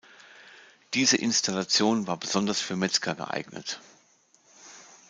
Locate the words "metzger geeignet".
2.75-3.79